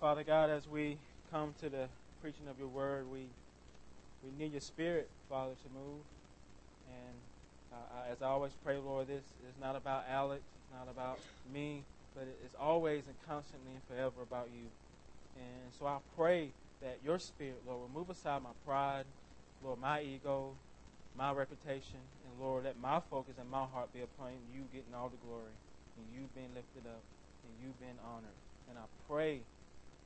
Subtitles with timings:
[0.00, 0.96] Father God, as we
[1.30, 1.84] come to the
[2.22, 3.26] preaching of your word, we
[4.24, 6.00] we need your spirit, Father, to move.
[6.88, 7.16] And
[7.70, 11.20] uh, as I always pray, Lord, this is not about Alex, it's not about
[11.52, 11.82] me,
[12.16, 14.64] but it's always and constantly and forever about you.
[15.36, 16.48] And so I pray
[16.80, 19.04] that your spirit, Lord, will move aside my pride,
[19.62, 20.56] Lord, my ego,
[21.14, 25.10] my reputation, and Lord, let my focus and my heart be upon you getting all
[25.10, 25.52] the glory,
[25.98, 27.04] and you being lifted up,
[27.44, 28.40] and you being honored.
[28.70, 29.40] And I pray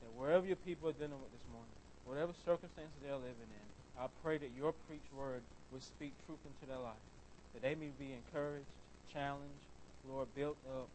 [0.01, 1.75] that wherever your people are dealing with this morning,
[2.05, 3.67] whatever circumstances they're living in,
[3.99, 7.05] I pray that your preached word will speak truth into their life,
[7.53, 8.69] that they may be encouraged,
[9.11, 9.69] challenged,
[10.07, 10.89] Lord, built up,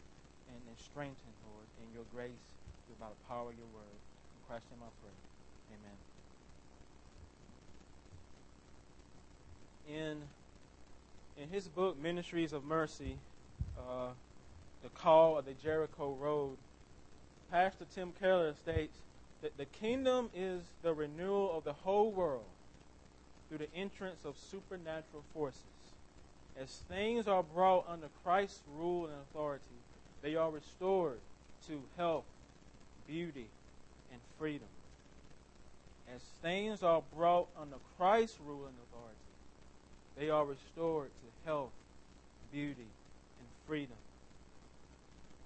[0.49, 2.47] and, and strengthened, Lord, in your grace
[3.01, 3.97] by the power of your word.
[4.37, 5.17] In Christ's name I pray.
[9.89, 10.13] Amen.
[10.13, 13.17] In in his book Ministries of Mercy,
[13.79, 14.09] uh,
[14.83, 16.57] the call of the Jericho Road,
[17.51, 18.97] Pastor Tim Keller states
[19.43, 22.45] that the kingdom is the renewal of the whole world
[23.49, 25.63] through the entrance of supernatural forces.
[26.61, 29.65] As things are brought under Christ's rule and authority,
[30.23, 31.19] they are restored
[31.67, 32.25] to health,
[33.09, 33.47] beauty,
[34.13, 34.69] and freedom.
[36.15, 39.17] As things are brought under Christ's rule and authority,
[40.17, 41.73] they are restored to health,
[42.53, 42.87] beauty,
[43.39, 43.97] and freedom.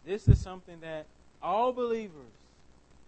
[0.05, 1.06] This is something that
[1.44, 2.32] all believers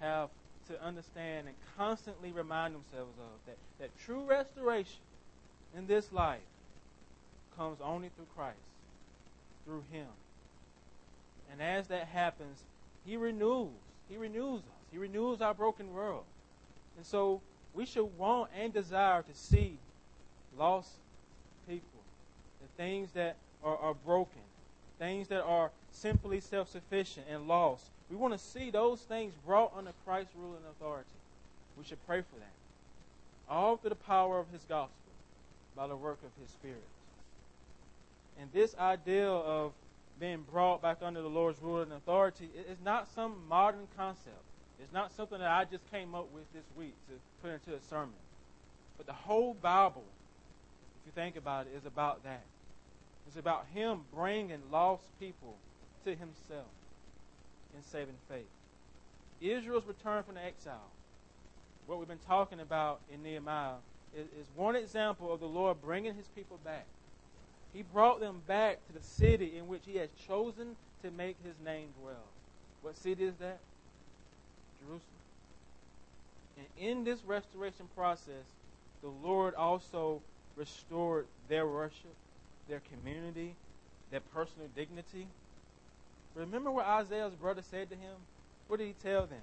[0.01, 0.29] have
[0.69, 5.01] to understand and constantly remind themselves of that, that true restoration
[5.77, 6.41] in this life
[7.57, 8.57] comes only through Christ,
[9.65, 10.07] through Him.
[11.51, 12.59] And as that happens,
[13.07, 13.71] He renews.
[14.09, 14.77] He renews us.
[14.93, 16.25] He renews our broken world.
[16.97, 17.41] And so
[17.75, 19.79] we should want and desire to see
[20.59, 20.91] lost
[21.69, 22.01] people,
[22.61, 24.41] the things that are, are broken,
[24.99, 29.73] things that are simply self sufficient and lost, we want to see those things brought
[29.77, 31.09] under Christ's rule and authority.
[31.77, 32.53] We should pray for that.
[33.49, 34.93] All through the power of his gospel,
[35.77, 36.83] by the work of his spirit.
[38.41, 39.73] And this idea of
[40.19, 44.43] being brought back under the Lord's rule and authority is not some modern concept.
[44.81, 47.81] It's not something that I just came up with this week to put into a
[47.91, 48.15] sermon.
[48.97, 50.05] But the whole Bible,
[51.01, 52.43] if you think about it, is about that.
[53.27, 55.57] It's about Him bringing lost people
[56.05, 56.67] to Himself
[57.77, 58.47] in saving faith.
[59.41, 60.91] Israel's return from the exile,
[61.87, 63.75] what we've been talking about in Nehemiah,
[64.17, 66.87] is, is one example of the Lord bringing his people back.
[67.73, 71.55] He brought them back to the city in which he has chosen to make his
[71.65, 72.25] name dwell.
[72.83, 73.59] What city is that?
[74.81, 75.03] Jerusalem.
[76.57, 78.45] And in this restoration process,
[79.03, 80.23] the Lord also
[80.57, 82.15] restored their worship,
[82.69, 83.55] their community,
[84.11, 85.27] their personal dignity.
[86.37, 88.15] Remember what Isaiah's brother said to him?
[88.69, 89.41] What did he tell them?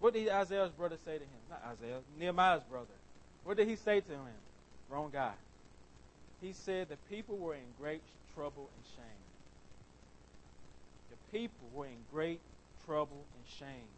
[0.00, 1.40] What did Isaiah's brother say to him?
[1.48, 2.86] Not Isaiah, Nehemiah's brother.
[3.44, 4.40] What did he say to him?
[4.90, 5.32] Wrong guy.
[6.42, 8.02] He said the people were in great
[8.34, 9.24] trouble and shame.
[11.10, 12.40] The people were in great
[12.84, 13.88] trouble and shame.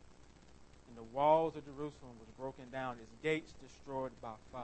[0.89, 4.63] And the walls of Jerusalem was broken down, its gates destroyed by fire.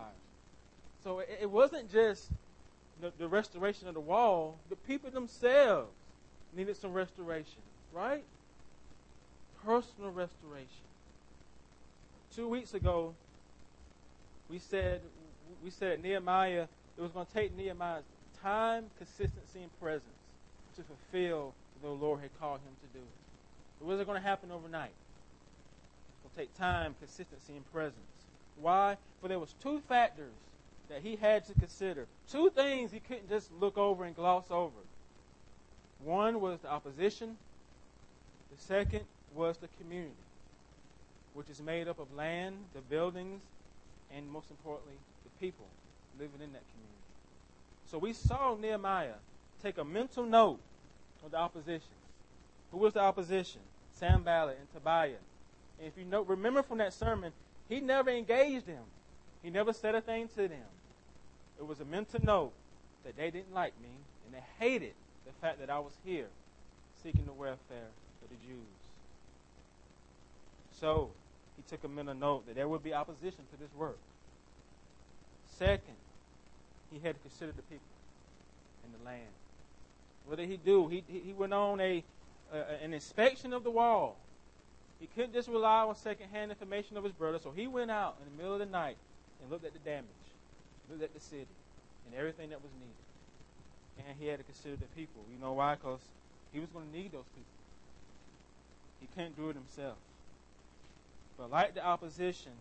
[1.03, 2.29] So it, wasn't just
[3.19, 5.91] the restoration of the wall, the people themselves
[6.55, 7.59] needed some restoration
[7.93, 8.25] right?
[9.65, 10.67] Personal restoration.
[12.35, 13.15] Two weeks ago,
[14.49, 15.01] we said
[15.63, 16.67] we said Nehemiah
[16.99, 18.05] it was going to take Nehemiah's
[18.43, 20.05] time, consistency, and presence
[20.77, 23.05] to fulfill the Lord had called him to do.
[23.81, 24.91] It wasn't going to happen overnight.
[24.91, 27.97] It will take time, consistency, and presence.
[28.61, 28.97] Why?
[29.21, 30.33] For there was two factors
[30.89, 32.07] that he had to consider.
[32.31, 34.77] Two things he couldn't just look over and gloss over.
[36.05, 37.37] One was the opposition,
[38.55, 39.03] the second
[39.35, 40.13] was the community,
[41.35, 43.41] which is made up of land, the buildings,
[44.15, 45.65] and most importantly, the people
[46.19, 46.93] living in that community.
[47.91, 49.15] So we saw Nehemiah
[49.63, 50.59] take a mental note
[51.25, 51.97] of the opposition.
[52.71, 53.61] Who was the opposition?
[53.93, 55.23] Sam Sanballat and Tobiah.
[55.79, 57.33] And if you know, remember from that sermon,
[57.69, 58.85] he never engaged them.
[59.43, 60.71] He never said a thing to them.
[61.59, 62.53] It was a mental note
[63.05, 63.91] that they didn't like me
[64.27, 64.95] and they hated
[65.27, 66.27] the fact that I was here
[67.03, 67.89] seeking the welfare
[68.33, 68.83] the Jews.
[70.81, 71.11] So
[71.57, 73.99] he took a mental note that there would be opposition to this work.
[75.59, 75.95] Second,
[76.93, 77.87] he had to consider the people
[78.85, 79.31] and the land.
[80.27, 80.89] What did he do?
[80.89, 82.03] He, he went on a,
[82.53, 84.17] uh, an inspection of the wall.
[85.01, 88.31] He couldn't just rely on secondhand information of his brother, so he went out in
[88.31, 88.97] the middle of the night
[89.41, 90.07] and looked at the damage,
[90.91, 91.47] looked at the city,
[92.07, 94.09] and everything that was needed.
[94.09, 95.23] And he had to consider the people.
[95.33, 95.75] You know why?
[95.75, 96.01] Because
[96.53, 97.62] he was going to need those people.
[99.03, 99.97] He couldn't do it himself.
[101.37, 102.53] But like the opposition,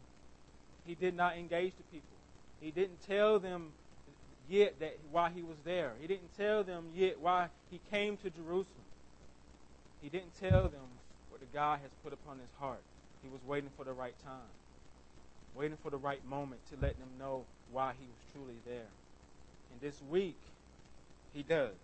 [0.87, 2.07] he did not engage the people.
[2.59, 3.67] He didn't tell them
[4.49, 5.91] yet that why he was there.
[6.01, 8.65] He didn't tell them yet why he came to Jerusalem.
[10.01, 10.89] He didn't tell them
[11.29, 12.81] what the God has put upon his heart.
[13.21, 14.51] He was waiting for the right time,
[15.55, 18.89] waiting for the right moment to let them know why he was truly there.
[19.71, 20.39] And this week,
[21.33, 21.75] he does.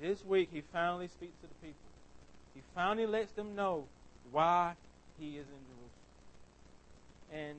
[0.00, 1.89] This week, he finally speaks to the people.
[2.54, 3.84] He finally lets them know
[4.32, 4.74] why
[5.18, 5.90] he is in Jerusalem.
[7.32, 7.56] And,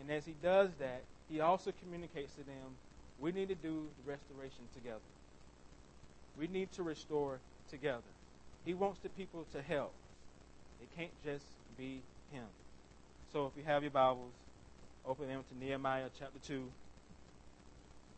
[0.00, 2.76] and as he does that, he also communicates to them
[3.20, 5.00] we need to do the restoration together.
[6.38, 7.38] We need to restore
[7.68, 8.02] together.
[8.64, 9.92] He wants the people to help.
[10.80, 11.44] It can't just
[11.76, 12.00] be
[12.32, 12.44] him.
[13.32, 14.32] So if you have your Bibles,
[15.04, 16.62] open them to Nehemiah chapter 2,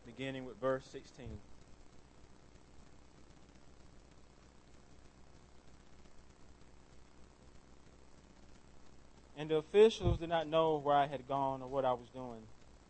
[0.05, 1.27] beginning with verse 16.
[9.41, 12.43] And the officials did not know where I had gone or what I was doing.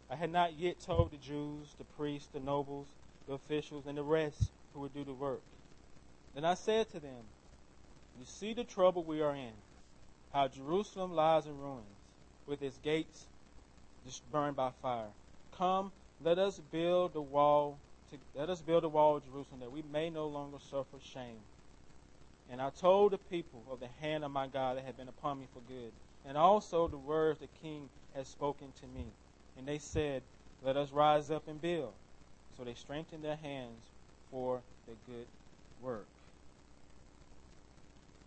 [0.10, 2.88] I had not yet told the Jews, the priests, the nobles,
[3.26, 5.40] the officials, and the rest who would do the work.
[6.36, 7.24] Then I said to them,
[8.20, 9.54] You see the trouble we are in,
[10.34, 11.86] how Jerusalem lies in ruins,
[12.46, 13.28] with its gates
[14.06, 15.08] just burned by fire.
[15.58, 17.78] Come, let us build the wall.
[18.12, 21.40] To, let us build a wall of Jerusalem that we may no longer suffer shame.
[22.52, 25.40] And I told the people of the hand of my God that had been upon
[25.40, 25.94] me for good
[26.28, 29.06] and also the words the king has spoken to me.
[29.58, 30.22] And they said,
[30.64, 31.94] Let us rise up and build.
[32.58, 33.84] So they strengthened their hands
[34.30, 35.26] for the good
[35.82, 36.06] work.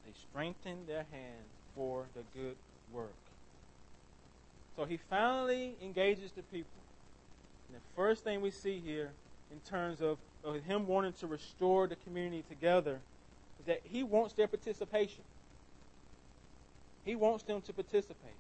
[0.07, 2.57] They strengthened their hands for the good
[2.93, 3.15] work.
[4.77, 6.71] So he finally engages the people.
[7.69, 9.11] And the first thing we see here,
[9.53, 12.99] in terms of, of him wanting to restore the community together,
[13.61, 15.23] is that he wants their participation.
[17.05, 18.33] He wants them to participate.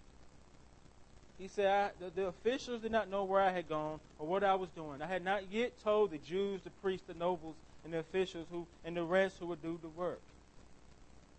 [1.38, 4.54] He said, the, the, officials did not know where I had gone or what I
[4.54, 5.02] was doing.
[5.02, 8.66] I had not yet told the Jews, the priests, the nobles, and the officials who
[8.84, 10.20] and the rest who would do the work.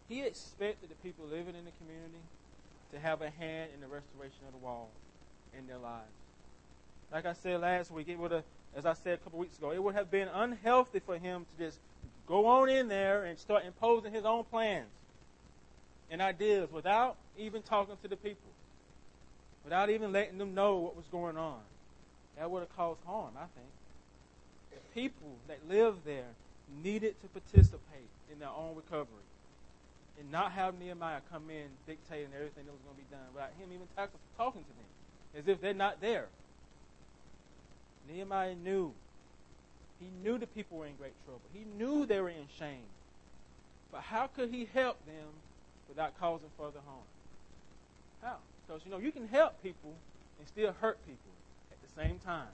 [0.08, 2.22] He expected the people living in the community
[2.92, 4.90] to have a hand in the restoration of the wall
[5.58, 6.12] in their lives.
[7.12, 8.44] Like I said last week, it would have,
[8.76, 11.66] as I said a couple weeks ago, it would have been unhealthy for him to
[11.66, 11.80] just
[12.28, 14.90] go on in there and start imposing his own plans
[16.10, 18.52] and ideas without even talking to the people,
[19.64, 21.60] without even letting them know what was going on.
[22.38, 23.72] That would have caused harm, I think.
[24.72, 26.28] The people that lived there
[26.84, 29.26] needed to participate in their own recovery
[30.20, 33.52] and not have Nehemiah come in dictating everything that was going to be done without
[33.60, 33.88] him even
[34.38, 34.86] talking to them
[35.38, 36.28] as if they're not there.
[38.10, 38.94] Nehemiah knew.
[40.00, 41.42] He knew the people were in great trouble.
[41.54, 42.86] He knew they were in shame.
[43.92, 45.28] But how could he help them
[45.88, 47.06] without causing further harm.
[48.22, 48.38] How?
[48.66, 49.94] Because, you know, you can help people
[50.40, 51.32] and still hurt people
[51.72, 52.48] at the same time.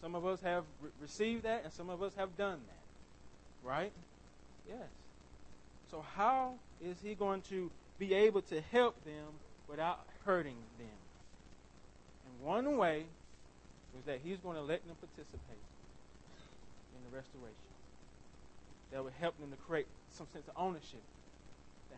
[0.00, 3.68] Some of us have re- received that, and some of us have done that.
[3.68, 3.92] Right?
[4.68, 4.88] Yes.
[5.90, 9.26] So, how is he going to be able to help them
[9.68, 10.88] without hurting them?
[12.26, 13.04] And one way
[13.98, 15.64] is that he's going to let them participate
[16.96, 17.54] in the restoration.
[18.92, 21.02] That would help them to create some sense of ownership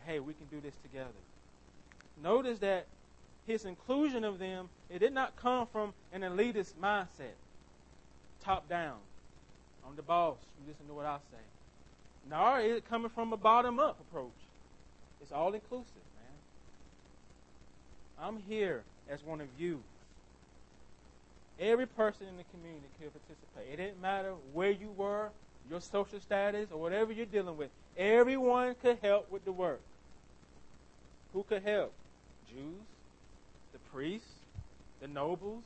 [0.05, 1.09] hey, we can do this together.
[2.21, 2.85] Notice that
[3.47, 7.35] his inclusion of them, it did not come from an elitist mindset,
[8.41, 8.97] top down,
[9.87, 10.37] I'm the boss.
[10.59, 11.37] You listen to what I say.
[12.29, 14.31] Nor is it coming from a bottom up approach.
[15.21, 18.27] It's all inclusive, man.
[18.27, 19.81] I'm here as one of you.
[21.59, 23.73] Every person in the community could participate.
[23.73, 25.29] It didn't matter where you were,
[25.69, 27.69] your social status, or whatever you're dealing with.
[27.97, 29.81] Everyone could help with the work.
[31.33, 31.91] Who could help?
[32.49, 32.81] Jews,
[33.73, 34.27] the priests,
[35.01, 35.63] the nobles,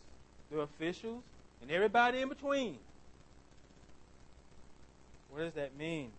[0.51, 1.23] the officials,
[1.61, 2.77] and everybody in between.
[5.29, 6.11] What does that mean?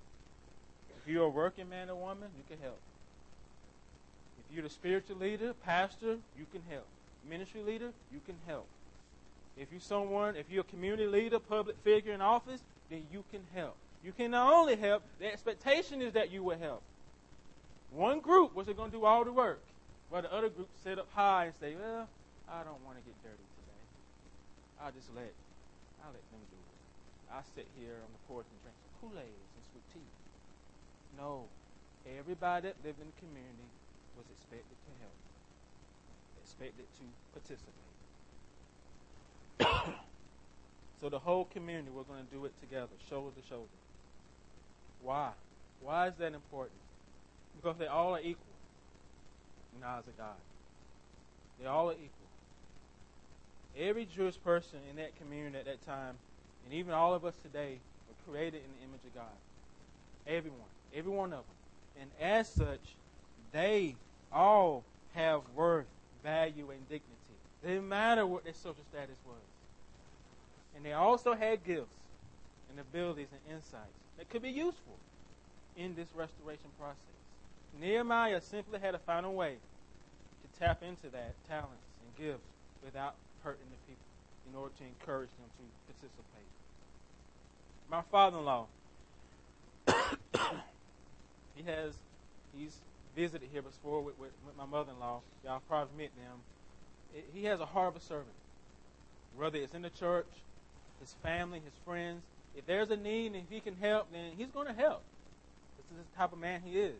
[1.02, 2.78] If you're a working man or woman, you can help.
[4.38, 6.86] If you're the spiritual leader, pastor, you can help.
[7.28, 8.66] Ministry leader, you can help.
[9.56, 13.40] If you're someone, if you're a community leader, public figure in office, then you can
[13.54, 13.74] help.
[14.04, 16.82] You can not only help, the expectation is that you will help.
[17.90, 19.60] One group was going to do all the work,
[20.10, 22.08] while the other group sit up high and say, "Well,
[22.48, 23.84] I don't want to get dirty today.
[24.80, 25.32] I'll just let
[26.04, 27.32] I'll let them do it.
[27.32, 30.10] I sit here on the porch and drink some Kool-Aid and sweet tea."
[31.16, 31.48] No,
[32.18, 33.68] everybody that lived in the community
[34.16, 35.18] was expected to help,
[36.44, 37.88] expected to participate.
[41.00, 43.78] so the whole community, we're going to do it together, shoulder to shoulder.
[45.02, 45.30] Why?
[45.80, 46.78] Why is that important?
[47.60, 48.44] Because they all are equal.
[49.74, 50.36] in the eyes of God.
[51.60, 52.08] They all are equal.
[53.76, 56.14] Every Jewish person in that community at that time,
[56.64, 59.38] and even all of us today, were created in the image of God.
[60.26, 60.58] Everyone.
[60.94, 62.00] Every one of them.
[62.00, 62.80] And as such,
[63.52, 63.96] they
[64.32, 64.84] all
[65.14, 65.86] have worth,
[66.22, 67.04] value, and dignity.
[67.62, 69.36] It didn't matter what their social status was.
[70.76, 71.96] And they also had gifts
[72.70, 74.96] and abilities and insights that could be useful
[75.76, 77.17] in this restoration process.
[77.80, 79.56] Nehemiah simply had to find a way
[80.42, 82.48] to tap into that talents and gifts
[82.84, 84.04] without hurting the people
[84.50, 86.24] in order to encourage them to participate.
[87.90, 88.66] My father-in-law,
[91.54, 91.94] he has,
[92.56, 92.76] he's
[93.16, 95.20] visited here before with, with, with my mother-in-law.
[95.44, 97.22] Y'all probably met them.
[97.32, 98.28] He has a heart of a servant.
[99.36, 100.26] Whether it's in the church,
[101.00, 102.22] his family, his friends,
[102.56, 105.02] if there's a need and if he can help, then he's going to help.
[105.76, 106.96] This is the type of man he is.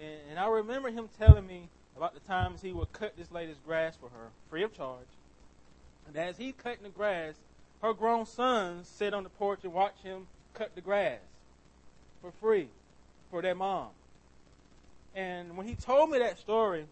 [0.00, 3.58] And, and I remember him telling me about the times he would cut this lady's
[3.66, 5.06] grass for her, free of charge.
[6.06, 7.34] And as he's cutting the grass,
[7.82, 11.20] her grown sons sit on the porch and watch him cut the grass
[12.20, 12.68] for free
[13.30, 13.88] for their mom.
[15.14, 16.86] And when he told me that story,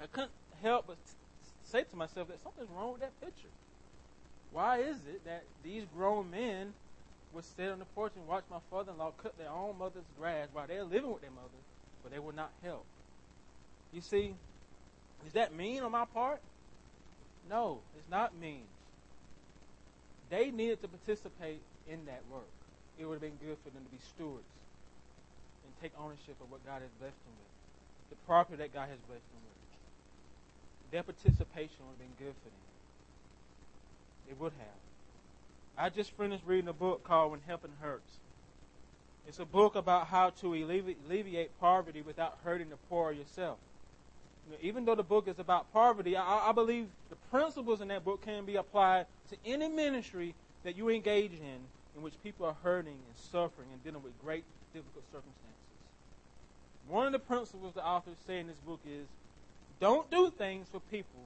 [0.00, 0.96] I couldn't help but
[1.64, 3.48] say to myself that something's wrong with that picture.
[4.52, 6.74] Why is it that these grown men
[7.32, 10.66] would sit on the porch and watch my father-in-law cut their own mother's grass while
[10.66, 11.48] they're living with their mother,
[12.02, 12.84] but they would not help?
[13.92, 14.34] You see,
[15.26, 16.40] is that mean on my part?
[17.48, 18.64] No, it's not mean.
[20.30, 22.48] They needed to participate in that work.
[22.98, 24.48] It would have been good for them to be stewards
[25.64, 27.52] and take ownership of what God has blessed them with,
[28.10, 29.52] the property that God has blessed them with.
[30.92, 32.66] Their participation would have been good for them.
[34.30, 34.80] It would have.
[35.76, 38.18] I just finished reading a book called When Helping Hurts.
[39.26, 43.58] It's a book about how to alleviate poverty without hurting the poor yourself.
[44.46, 47.88] You know, even though the book is about poverty, I, I believe the principles in
[47.88, 51.60] that book can be applied to any ministry that you engage in
[51.94, 55.52] in which people are hurting and suffering and dealing with great difficult circumstances.
[56.88, 59.06] One of the principles the authors say in this book is
[59.80, 61.20] don't do things for people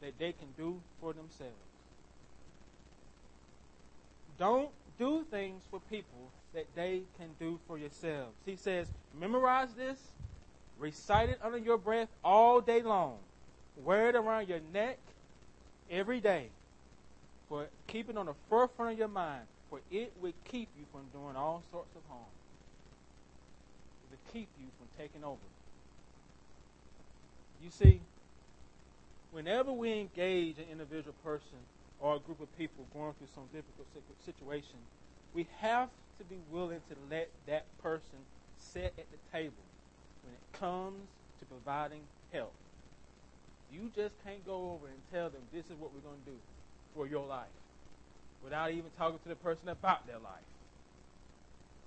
[0.00, 1.54] that they can do for themselves.
[4.38, 8.34] Don't do things for people that they can do for yourselves.
[8.46, 8.88] He says,
[9.20, 9.98] memorize this,
[10.78, 13.18] recite it under your breath all day long,
[13.84, 14.98] wear it around your neck
[15.90, 16.48] every day,
[17.50, 21.02] for keep it on the forefront of your mind, for it will keep you from
[21.12, 22.22] doing all sorts of harm.
[24.10, 25.36] It will keep you from taking over.
[27.62, 28.00] You see,
[29.30, 31.58] whenever we engage an individual person
[32.00, 33.88] or a group of people going through some difficult
[34.24, 34.78] situation,
[35.36, 38.18] we have to be willing to let that person
[38.58, 39.52] sit at the table
[40.24, 41.06] when it comes
[41.38, 42.00] to providing
[42.32, 42.54] help.
[43.70, 46.36] You just can't go over and tell them this is what we're going to do
[46.94, 47.46] for your life
[48.42, 50.48] without even talking to the person about their life.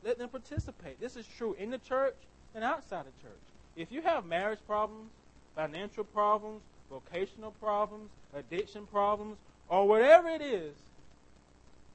[0.03, 1.01] Let them participate.
[1.01, 2.15] This is true in the church
[2.53, 3.41] and outside the church.
[3.75, 5.09] If you have marriage problems,
[5.55, 9.37] financial problems, vocational problems, addiction problems,
[9.69, 10.73] or whatever it is,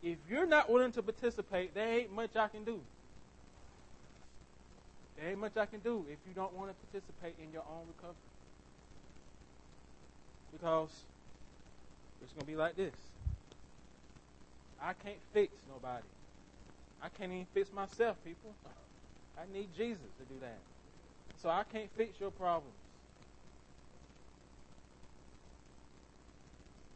[0.04, 2.78] if you're not willing to participate, there ain't much I can do.
[5.16, 7.86] There ain't much I can do if you don't want to participate in your own
[7.88, 8.16] recovery.
[10.52, 10.90] Because
[12.22, 12.92] it's going to be like this.
[14.80, 16.04] I can't fix nobody.
[17.02, 18.52] I can't even fix myself, people.
[19.38, 20.58] I need Jesus to do that.
[21.40, 22.76] So I can't fix your problems.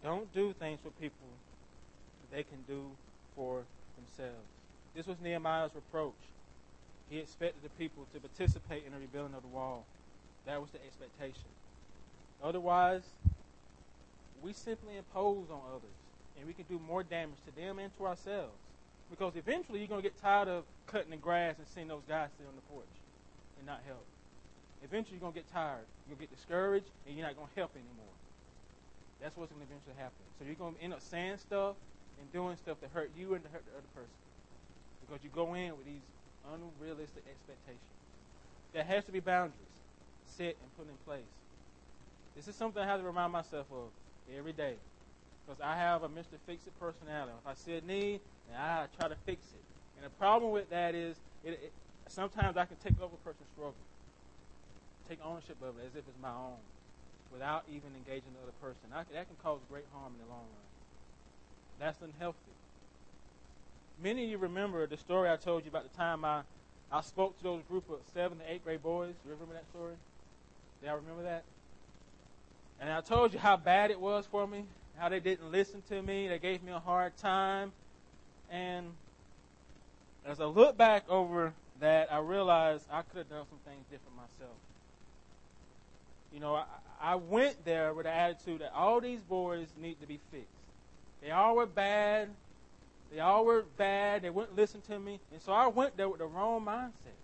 [0.03, 1.27] Don't do things for people
[2.33, 2.85] they can do
[3.35, 3.63] for
[3.97, 4.47] themselves.
[4.95, 6.19] This was Nehemiah's reproach.
[7.11, 9.85] He expected the people to participate in the rebuilding of the wall.
[10.47, 11.49] That was the expectation.
[12.43, 13.03] Otherwise,
[14.43, 15.97] we simply impose on others,
[16.39, 18.55] and we can do more damage to them and to ourselves.
[19.11, 22.29] Because eventually, you're going to get tired of cutting the grass and seeing those guys
[22.37, 22.85] sit on the porch
[23.59, 24.05] and not help.
[24.85, 25.87] Eventually, you're going to get tired.
[26.09, 28.15] You'll get discouraged, and you're not going to help anymore.
[29.21, 30.23] That's what's going to eventually happen.
[30.39, 31.75] So you're going to end up saying stuff
[32.21, 34.19] and doing stuff that hurt you and hurt the other person.
[35.07, 36.05] Because you go in with these
[36.53, 37.97] unrealistic expectations.
[38.73, 39.55] There has to be boundaries
[40.37, 41.33] set and put in place.
[42.37, 43.91] This is something I have to remind myself of
[44.37, 44.75] every day.
[45.45, 46.37] Because I have a Mr.
[46.47, 47.33] Fix It personality.
[47.41, 48.21] If I see a need,
[48.55, 49.65] I try to fix it.
[49.97, 51.73] And the problem with that is it, it,
[52.07, 53.75] sometimes I can take over a person's struggle,
[55.09, 56.61] take ownership of it as if it's my own
[57.33, 58.93] without even engaging the other person.
[58.93, 60.68] I, that can cause great harm in the long run.
[61.79, 62.39] That's unhealthy.
[64.03, 66.43] Many of you remember the story I told you about the time I,
[66.91, 69.15] I spoke to those group of seven to eight grade boys.
[69.25, 69.95] You remember that story?
[70.81, 71.45] Do y'all remember that?
[72.81, 74.65] And I told you how bad it was for me,
[74.97, 77.73] how they didn't listen to me, they gave me a hard time.
[78.51, 78.87] And
[80.25, 84.17] as I look back over that, I realized I could have done some things different
[84.17, 84.57] myself.
[86.33, 86.65] You know, I,
[87.01, 90.58] I went there with the attitude that all these boys need to be fixed.
[91.23, 92.29] They all were bad.
[93.13, 94.23] They all were bad.
[94.23, 95.21] They wouldn't listen to me.
[95.33, 97.17] And so I went there with the wrong mindset.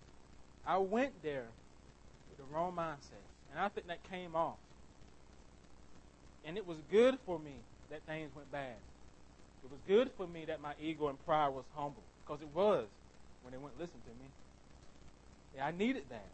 [0.67, 1.47] I went there
[2.31, 3.23] with the wrong mindset.
[3.51, 4.57] And I think that came off.
[6.45, 7.53] And it was good for me
[7.91, 8.77] that things went bad.
[9.65, 12.03] It was good for me that my ego and pride was humble.
[12.25, 12.87] Because it was
[13.43, 14.29] when they wouldn't listen to me.
[15.57, 16.27] Yeah, I needed that.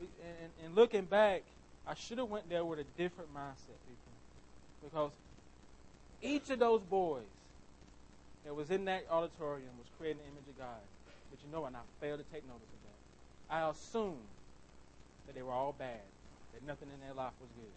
[0.00, 1.42] And, and looking back,
[1.86, 4.12] I should have went there with a different mindset, people.
[4.82, 5.10] Because
[6.24, 7.28] each of those boys
[8.44, 10.80] that was in that auditorium was creating the image of God.
[11.30, 11.68] But you know what?
[11.68, 12.98] And I failed to take notice of that.
[13.52, 14.24] I assumed
[15.26, 16.04] that they were all bad,
[16.52, 17.76] that nothing in their life was good.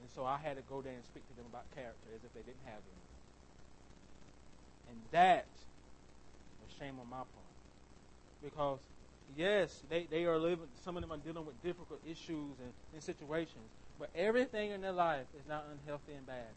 [0.00, 2.32] And so I had to go there and speak to them about character as if
[2.34, 3.04] they didn't have any.
[4.92, 5.46] And that
[6.60, 7.52] was shame on my part.
[8.42, 8.80] Because,
[9.36, 13.02] yes, they, they are living, some of them are dealing with difficult issues and, and
[13.02, 13.64] situations.
[13.98, 16.52] But everything in their life is not unhealthy and bad.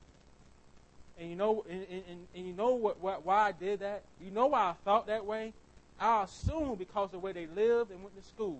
[1.19, 4.03] And you know, and, and, and you know what, what, why I did that?
[4.24, 5.53] You know why I thought that way?
[6.00, 8.59] I assumed because of the way they lived and went to school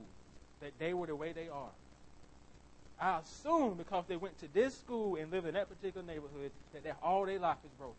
[0.61, 1.69] that they were the way they are.
[2.99, 6.83] I assume because they went to this school and lived in that particular neighborhood that
[6.83, 7.95] their, all their life is broken.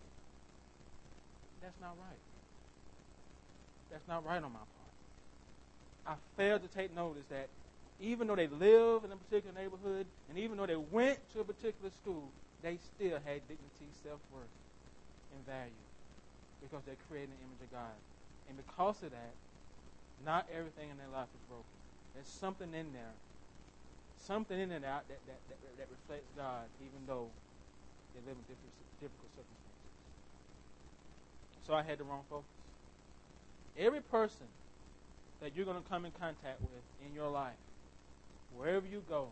[1.63, 2.19] That's not right.
[3.93, 4.69] That's not right on my part.
[6.07, 7.49] I failed to take notice that
[8.01, 11.45] even though they live in a particular neighborhood and even though they went to a
[11.45, 12.29] particular school,
[12.63, 14.51] they still had dignity, self worth,
[15.35, 15.85] and value
[16.63, 17.97] because they're creating the image of God.
[18.49, 19.35] And because of that,
[20.25, 21.79] not everything in their life is broken.
[22.15, 23.15] There's something in there,
[24.19, 27.31] something in and out that, that, that, that reflects God, even though
[28.15, 29.95] they live in different, difficult circumstances.
[31.63, 32.51] So I had the wrong focus.
[33.79, 34.51] Every person
[35.41, 37.61] that you're going to come in contact with in your life,
[38.57, 39.29] wherever you go,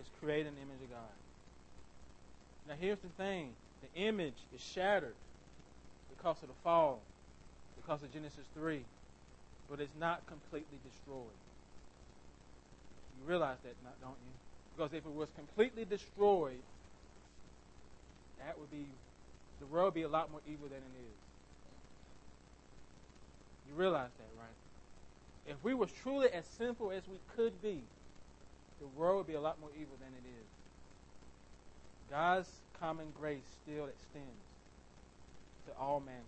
[0.00, 1.19] is creating an image of God.
[2.70, 3.50] Now, here's the thing
[3.82, 5.16] the image is shattered
[6.16, 7.00] because of the fall,
[7.82, 8.84] because of Genesis 3,
[9.68, 11.34] but it's not completely destroyed.
[13.18, 14.32] You realize that, don't you?
[14.76, 16.62] Because if it was completely destroyed,
[18.38, 18.86] that would be,
[19.58, 21.18] the world would be a lot more evil than it is.
[23.68, 25.52] You realize that, right?
[25.52, 27.82] If we was truly as sinful as we could be,
[28.80, 30.59] the world would be a lot more evil than it is.
[32.10, 32.48] God's
[32.80, 34.44] common grace still extends
[35.66, 36.24] to all mankind.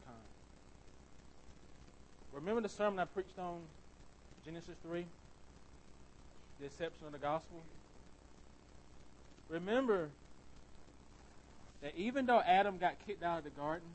[2.33, 3.61] Remember the sermon I preached on
[4.45, 5.05] Genesis 3?
[6.61, 7.61] The exception of the gospel?
[9.49, 10.09] Remember
[11.83, 13.89] that even though Adam got kicked out of the garden,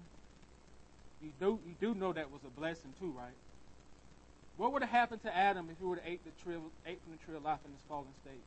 [1.22, 3.34] you do, you do know that was a blessing too, right?
[4.58, 7.14] What would have happened to Adam if he would have ate, the tree, ate from
[7.14, 8.44] the tree of life in his fallen state?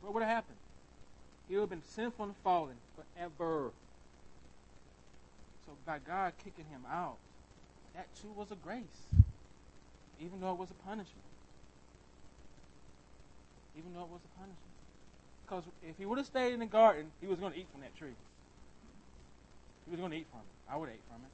[0.00, 0.58] What would have happened?
[1.48, 3.72] He would have been sinful and fallen forever.
[5.66, 7.16] So by God kicking him out,
[7.94, 8.82] that too was a grace.
[10.20, 11.24] Even though it was a punishment.
[13.76, 14.58] Even though it was a punishment.
[15.46, 17.80] Because if he would have stayed in the garden, he was going to eat from
[17.80, 18.16] that tree.
[19.86, 20.72] He was going to eat from it.
[20.72, 21.32] I would have ate from it.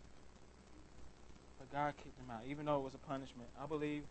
[1.58, 2.42] But God kicked him out.
[2.48, 4.02] Even though it was a punishment, I believe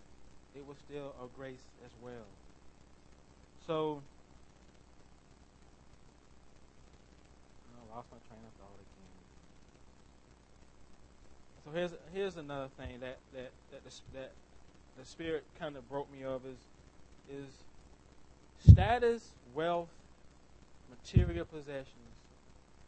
[0.55, 2.27] it was still a grace as well.
[3.65, 4.01] So
[7.95, 9.13] lost my train of thought again.
[11.63, 14.31] So here's here's another thing that that that the, that
[14.97, 16.57] the spirit kind of broke me of is
[17.29, 17.49] is
[18.67, 19.89] status, wealth,
[20.89, 22.13] material possessions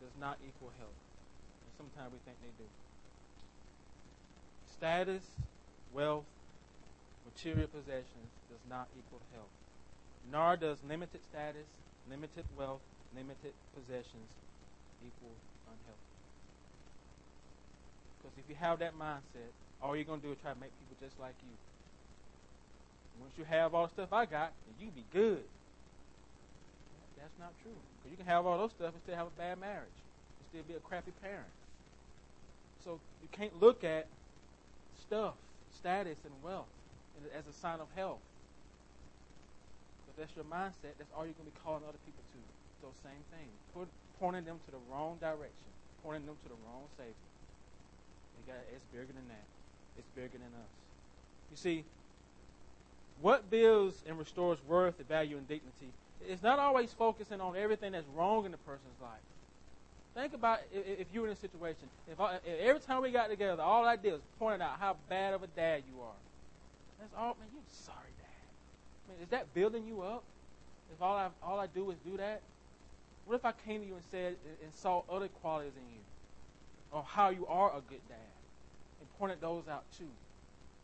[0.02, 1.00] does not equal health.
[1.62, 2.70] And sometimes we think they do.
[4.74, 5.24] Status,
[5.94, 6.26] wealth,
[7.26, 9.54] material possessions does not equal health.
[10.32, 11.68] Nor does limited status,
[12.10, 12.82] limited wealth,
[13.16, 14.30] limited possessions
[15.02, 15.36] equal
[15.68, 16.14] unhealthy.
[18.18, 20.72] Because if you have that mindset, all you're going to do is try to make
[20.80, 21.56] people just like you.
[23.20, 25.44] Once you have all the stuff I got, then you be good.
[27.18, 27.80] That's not true.
[27.98, 29.98] Because you can have all those stuff and still have a bad marriage.
[30.38, 31.50] And still be a crappy parent.
[32.84, 34.06] So you can't look at
[35.02, 35.34] stuff,
[35.74, 36.70] status, and wealth
[37.34, 38.22] as a sign of health.
[40.10, 42.40] If that's your mindset, that's all you're going to be calling other people to.
[42.86, 43.56] Those same things.
[43.74, 43.88] Put,
[44.20, 45.70] pointing them to the wrong direction,
[46.04, 47.14] pointing them to the wrong Savior.
[48.74, 49.48] it's bigger than that.
[49.98, 50.72] It's bigger than us.
[51.52, 51.84] You see,
[53.22, 55.92] what builds and restores worth, value, and dignity
[56.28, 59.12] is not always focusing on everything that's wrong in the person's life.
[60.16, 61.88] Think about if, if you were in a situation.
[62.10, 64.96] If, I, if, every time we got together, all I did was point out how
[65.10, 66.20] bad of a dad you are.
[67.00, 67.48] That's all, man.
[67.54, 69.10] You're sorry, dad.
[69.10, 70.24] Man, is that building you up?
[70.94, 72.42] If all I all I do is do that,
[73.26, 76.02] what if I came to you and said and saw other qualities in you,
[76.92, 78.18] or how you are a good dad,
[79.00, 80.10] and pointed those out too?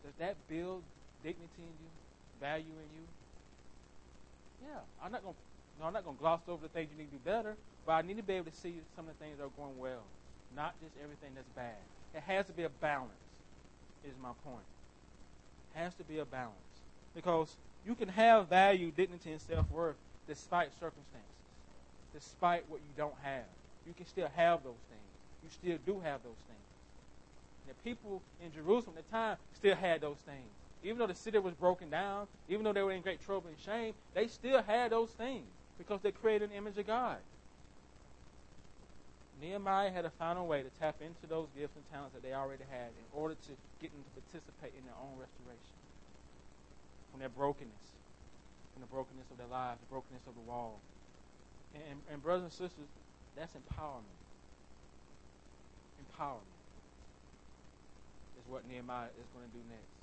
[0.03, 0.83] Does that build
[1.23, 1.89] dignity in you,
[2.39, 3.05] value in you?
[4.61, 5.35] Yeah, I'm not gonna.
[5.79, 8.01] No, I'm not gonna gloss over the things you need to do better, but I
[8.01, 10.03] need to be able to see some of the things that are going well,
[10.55, 11.77] not just everything that's bad.
[12.13, 13.13] It has to be a balance.
[14.03, 14.65] Is my point.
[15.75, 16.55] It has to be a balance
[17.15, 19.95] because you can have value, dignity, and self worth
[20.27, 21.30] despite circumstances,
[22.13, 23.45] despite what you don't have.
[23.87, 25.01] You can still have those things.
[25.43, 26.59] You still do have those things.
[27.67, 30.49] And the people in Jerusalem at the time still had those things.
[30.83, 33.59] Even though the city was broken down, even though they were in great trouble and
[33.59, 35.45] shame, they still had those things
[35.77, 37.17] because they created an image of God.
[39.41, 42.33] Nehemiah had to find a way to tap into those gifts and talents that they
[42.33, 45.77] already had in order to get them to participate in their own restoration
[47.09, 47.87] from their brokenness,
[48.73, 50.79] from the brokenness of their lives, the brokenness of the wall.
[51.75, 52.89] And, and, brothers and sisters,
[53.35, 54.19] that's empowerment.
[56.03, 56.59] Empowerment
[58.39, 60.01] is what Nehemiah is going to do next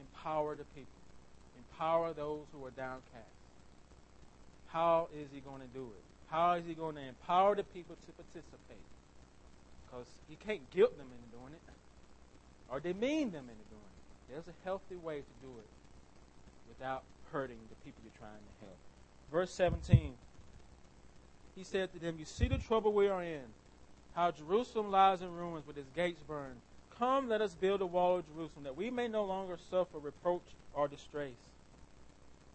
[0.00, 1.00] empower the people,
[1.58, 3.36] empower those who are downcast.
[4.68, 6.04] How is he going to do it?
[6.28, 8.86] How is he going to empower the people to participate?
[9.84, 11.60] Because he can't guilt them into doing it
[12.70, 14.32] or demean them into doing it.
[14.32, 15.68] There's a healthy way to do it
[16.68, 18.78] without hurting the people you're trying to help.
[19.32, 20.14] Verse 17,
[21.56, 23.42] he said to them, You see the trouble we are in,
[24.14, 26.60] how Jerusalem lies in ruins with its gates burned
[27.00, 30.42] Come, let us build a wall of Jerusalem, that we may no longer suffer reproach
[30.74, 31.32] or disgrace.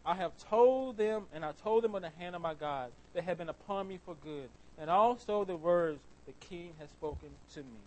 [0.05, 3.23] I have told them, and I told them of the hand of my God that
[3.23, 4.47] have been upon me for good,
[4.79, 7.81] and also the words the king has spoken to me.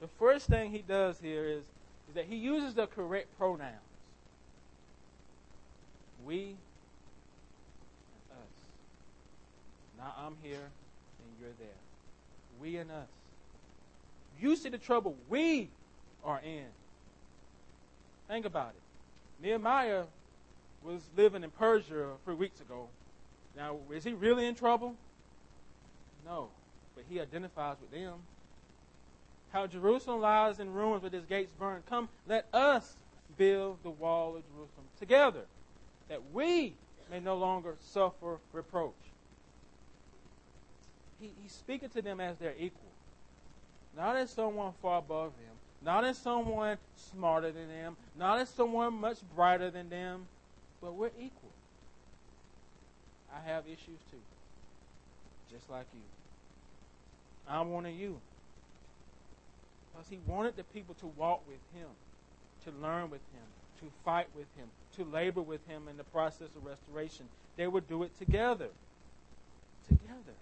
[0.00, 1.64] The first thing he does here is,
[2.08, 3.74] is that he uses the correct pronouns.
[6.24, 6.54] We and
[8.30, 8.60] us.
[10.00, 11.68] Now I'm here and you're there.
[12.60, 13.08] We and us.
[14.40, 15.68] You see the trouble we
[16.24, 16.64] are in.
[18.26, 19.44] Think about it.
[19.44, 20.04] Nehemiah
[20.82, 22.88] was living in Persia three weeks ago.
[23.56, 24.94] Now, is he really in trouble?
[26.24, 26.48] No.
[26.94, 28.14] But he identifies with them.
[29.52, 31.84] How Jerusalem lies in ruins with its gates burned.
[31.86, 32.96] Come, let us
[33.36, 35.42] build the wall of Jerusalem together,
[36.08, 36.74] that we
[37.10, 38.94] may no longer suffer reproach.
[41.20, 42.90] He, he's speaking to them as their equal
[43.96, 48.94] not as someone far above them, not as someone smarter than them, not as someone
[48.94, 50.26] much brighter than them,
[50.80, 51.50] but we're equal.
[53.34, 54.20] I have issues too,
[55.50, 56.00] just like you.
[57.52, 58.20] One of you.
[59.92, 61.88] Because he wanted the people to walk with him,
[62.64, 63.42] to learn with him,
[63.80, 67.26] to fight with him, to labor with him in the process of restoration.
[67.56, 68.68] They would do it together.
[69.88, 70.36] Together.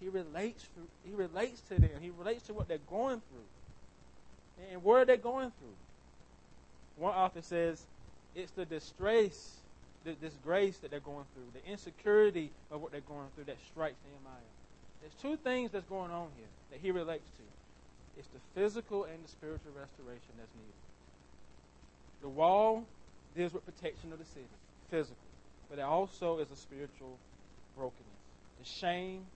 [0.00, 0.66] He relates
[1.04, 1.90] he relates to them.
[2.00, 4.68] He relates to what they're going through.
[4.72, 5.76] And what are they going through?
[6.96, 7.82] One author says
[8.34, 9.56] it's the distress,
[10.04, 13.96] the disgrace that they're going through, the insecurity of what they're going through that strikes
[14.04, 14.40] Nehemiah.
[15.00, 17.42] There's two things that's going on here that he relates to.
[18.18, 20.86] It's the physical and the spiritual restoration that's needed.
[22.22, 22.84] The wall
[23.36, 24.46] deals with protection of the city,
[24.90, 25.16] physical,
[25.68, 27.18] but it also is a spiritual
[27.76, 28.06] brokenness.
[28.58, 29.26] The shame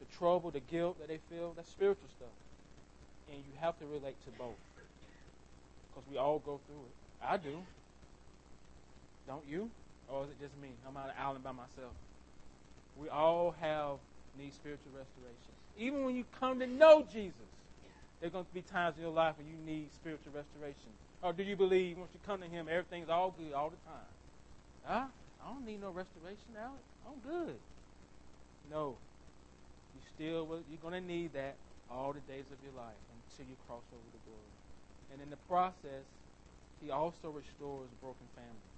[0.00, 2.34] the trouble, the guilt that they feel, that's spiritual stuff.
[3.30, 4.60] And you have to relate to both.
[5.90, 6.94] Because we all go through it.
[7.24, 7.62] I do.
[9.26, 9.70] Don't you?
[10.08, 10.68] Or is it just me?
[10.86, 11.92] I'm on an island by myself.
[13.00, 13.98] We all have
[14.38, 15.52] need spiritual restoration.
[15.78, 17.50] Even when you come to know Jesus,
[18.20, 20.92] there are going to be times in your life when you need spiritual restoration.
[21.22, 24.10] Or do you believe once you come to Him, everything's all good all the time?
[24.84, 25.04] Huh?
[25.42, 26.82] I don't need no restoration, Alex.
[27.08, 27.56] I'm good.
[28.70, 28.96] No
[30.16, 31.54] still you're going to need that
[31.92, 34.52] all the days of your life until you cross over to glory.
[35.12, 36.08] And in the process,
[36.80, 38.76] he also restores broken families,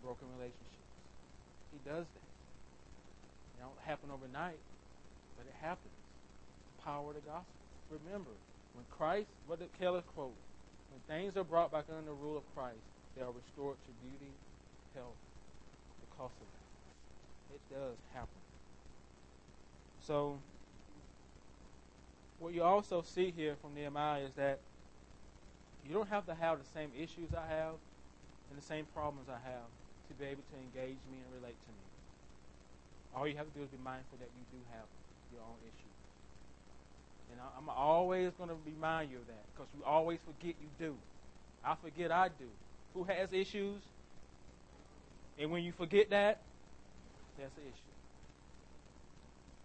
[0.00, 0.94] broken relationships.
[1.74, 2.28] He does that.
[3.58, 4.58] It don't happen overnight,
[5.36, 5.98] but it happens.
[6.78, 7.58] The power of the gospel.
[7.90, 8.32] Remember,
[8.74, 10.38] when Christ, what did Keller quote?
[10.90, 12.82] When things are brought back under the rule of Christ,
[13.16, 14.32] they are restored to beauty,
[14.94, 15.18] health,
[16.00, 17.56] because of that.
[17.56, 18.41] It does happen.
[20.06, 20.38] So
[22.38, 24.58] what you also see here from Nehemiah is that
[25.86, 27.74] you don't have to have the same issues I have
[28.50, 29.70] and the same problems I have
[30.08, 31.86] to be able to engage me and relate to me.
[33.14, 34.86] All you have to do is be mindful that you do have
[35.32, 35.96] your own issues.
[37.30, 40.94] And I'm always going to remind you of that because you always forget you do.
[41.64, 42.50] I forget I do.
[42.94, 43.80] Who has issues?
[45.38, 46.40] And when you forget that,
[47.38, 47.91] that's an issue.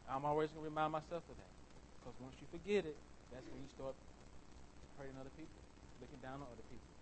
[0.09, 1.53] I'm always going to remind myself of that.
[1.99, 2.95] Because once you forget it,
[3.31, 3.93] that's when you start
[4.97, 5.61] hurting other people,
[5.99, 6.93] looking down on other people,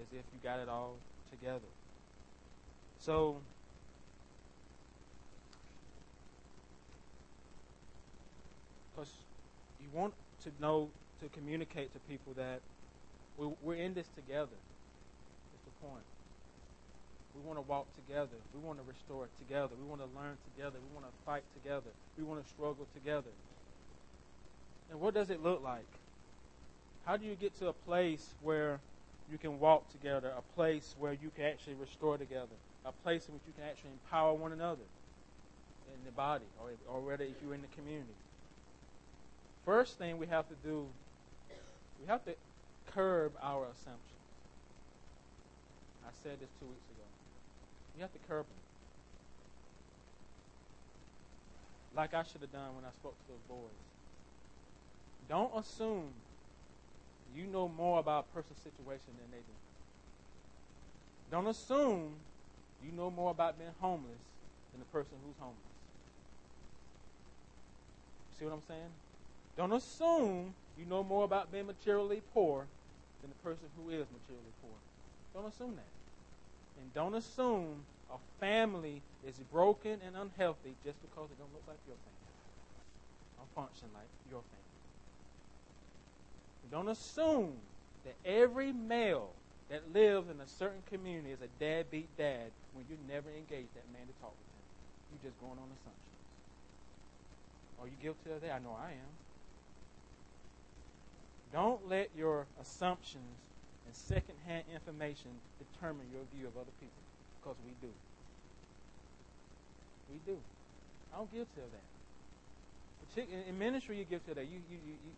[0.00, 0.94] as if you got it all
[1.30, 1.70] together.
[3.00, 3.36] So,
[8.94, 9.10] because
[9.80, 10.12] you want
[10.44, 10.88] to know,
[11.20, 12.60] to communicate to people that
[13.38, 14.56] we're in this together.
[15.52, 16.04] That's the point.
[17.34, 18.36] We want to walk together.
[18.54, 19.74] We want to restore together.
[19.80, 20.78] We want to learn together.
[20.78, 21.90] We want to fight together.
[22.16, 23.30] We want to struggle together.
[24.90, 25.86] And what does it look like?
[27.04, 28.78] How do you get to a place where
[29.30, 33.34] you can walk together, a place where you can actually restore together, a place in
[33.34, 34.84] which you can actually empower one another
[35.88, 38.14] in the body or, or whether if you're in the community?
[39.64, 40.86] First thing we have to do,
[42.00, 42.34] we have to
[42.92, 44.00] curb our assumptions.
[46.06, 47.03] I said this two weeks ago.
[47.96, 48.56] You have to curb them.
[51.96, 53.70] Like I should have done when I spoke to those boys.
[55.28, 56.10] Don't assume
[57.36, 59.54] you know more about a person's situation than they do.
[61.30, 62.14] Don't assume
[62.84, 64.20] you know more about being homeless
[64.72, 65.58] than the person who's homeless.
[68.38, 68.90] See what I'm saying?
[69.56, 72.66] Don't assume you know more about being materially poor
[73.22, 74.74] than the person who is materially poor.
[75.32, 76.03] Don't assume that.
[76.80, 81.78] And don't assume a family is broken and unhealthy just because it don't look like
[81.86, 82.34] your family.
[83.38, 84.64] Don't function like your family.
[86.70, 87.54] Don't assume
[88.04, 89.30] that every male
[89.70, 93.86] that lives in a certain community is a deadbeat dad when you never engage that
[93.92, 94.64] man to talk with him.
[95.12, 96.04] You're just going on assumptions.
[97.80, 98.52] Are you guilty of that?
[98.52, 99.12] I know I am.
[101.52, 103.38] Don't let your assumptions
[103.86, 107.02] and secondhand information determine your view of other people,
[107.40, 107.92] because we do.
[110.12, 110.38] We do.
[111.14, 111.86] I'm guilty of that.
[113.48, 114.46] In ministry, you're guilty of that.
[114.46, 115.12] You, you, you, you,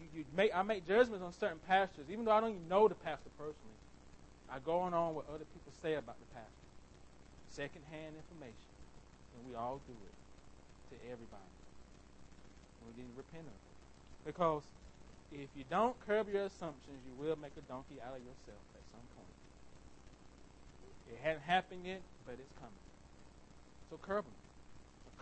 [0.00, 2.88] you, you make, I make judgments on certain pastors, even though I don't even know
[2.88, 3.78] the pastor personally.
[4.50, 6.66] I go on on what other people say about the pastor.
[7.50, 8.70] Secondhand information.
[9.38, 10.16] And we all do it
[10.90, 11.54] to everybody.
[12.86, 13.74] We didn't repent of it.
[14.26, 14.62] Because
[15.34, 18.84] if you don't curb your assumptions, you will make a donkey out of yourself at
[18.94, 19.34] some point.
[21.10, 22.84] It hasn't happened yet, but it's coming.
[23.90, 24.34] So curb them.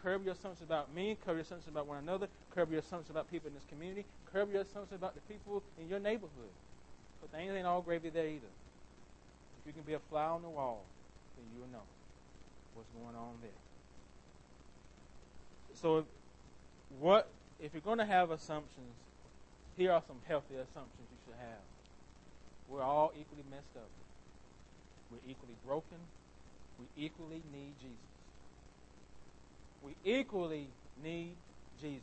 [0.02, 3.30] Curb your assumptions about me, curb your assumptions about one another, curb your assumptions about
[3.30, 6.52] people in this community, curb your assumptions about the people in your neighborhood.
[7.20, 8.52] But things ain't all gravy there either.
[9.60, 10.82] If you can be a fly on the wall,
[11.36, 11.86] then you'll know
[12.74, 13.50] what's going on there.
[15.80, 16.04] So,
[16.98, 17.28] what
[17.60, 18.92] if you're going to have assumptions?
[19.76, 21.62] Here are some healthy assumptions you should have.
[22.68, 23.88] We're all equally messed up.
[25.10, 25.98] We're equally broken.
[26.78, 27.96] We equally need Jesus.
[29.82, 30.68] We equally
[31.02, 31.34] need
[31.80, 32.02] Jesus.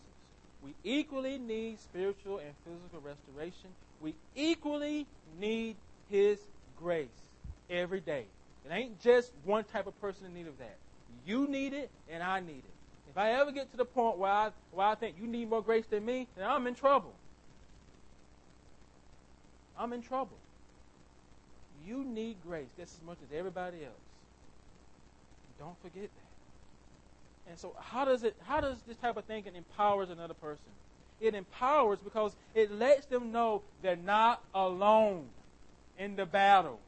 [0.64, 3.70] We equally need spiritual and physical restoration.
[4.02, 5.08] We equally
[5.40, 5.76] need
[6.10, 6.40] His
[6.78, 7.08] grace
[7.70, 8.26] every day.
[8.66, 10.76] It ain't just one type of person in need of that.
[11.26, 12.74] You need it, and I need it.
[13.10, 15.62] If I ever get to the point where I, where I think you need more
[15.64, 17.14] grace than me, then I'm in trouble.
[19.80, 20.38] I'm in trouble.
[21.88, 23.96] You need grace just as much as everybody else.
[25.58, 27.50] Don't forget that.
[27.50, 30.72] And so how does it how does this type of thinking empowers another person?
[31.20, 35.26] It empowers because it lets them know they're not alone
[35.98, 36.80] in the battle.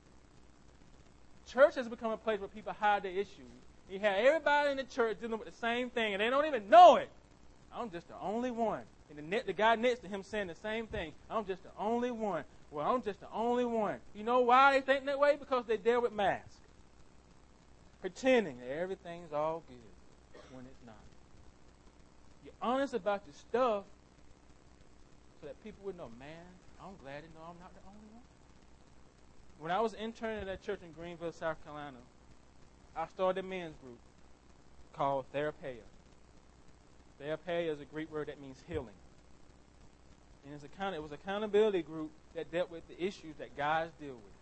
[1.48, 3.52] Church has become a place where people hide their issues.
[3.90, 6.70] You have everybody in the church dealing with the same thing, and they don't even
[6.70, 7.10] know it.
[7.76, 8.84] I'm just the only one.
[9.10, 11.12] And the, ne- the guy next to him saying the same thing.
[11.30, 12.46] I'm just the only one.
[12.72, 13.98] Well, I'm just the only one.
[14.16, 15.36] You know why they think that way?
[15.38, 16.48] Because they deal with masks.
[18.00, 20.96] Pretending that everything's all good when it's not.
[22.46, 23.84] You're honest about your stuff
[25.40, 26.46] so that people would know, man,
[26.82, 28.24] I'm glad to know I'm not the only one.
[29.60, 31.98] When I was interning at a church in Greenville, South Carolina,
[32.96, 34.00] I started a men's group
[34.94, 35.86] called Therapeia.
[37.22, 38.88] Therapeia is a Greek word that means healing.
[40.46, 44.14] And it's a, it was accountability group that dealt with the issues that guys deal
[44.14, 44.36] with.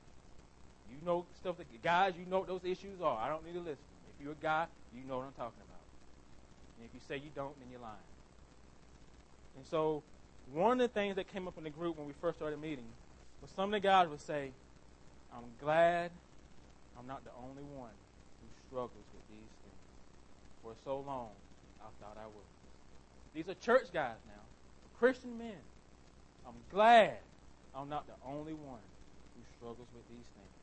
[0.90, 3.18] You know stuff that guys, you know what those issues are.
[3.18, 3.78] I don't need to listen.
[4.16, 5.84] If you're a guy, you know what I'm talking about.
[6.78, 8.10] And if you say you don't, then you're lying.
[9.58, 10.02] And so,
[10.54, 12.88] one of the things that came up in the group when we first started meeting
[13.42, 14.52] was some of the guys would say,
[15.36, 16.12] I'm glad
[16.98, 17.94] I'm not the only one
[18.42, 19.84] who struggles with these things.
[20.64, 21.30] For so long,
[21.82, 22.48] I thought I was.
[23.34, 24.42] These are church guys now,
[24.98, 25.56] Christian men.
[26.48, 27.18] I'm glad
[27.76, 28.84] I'm not the only one
[29.36, 30.56] who struggles with these things.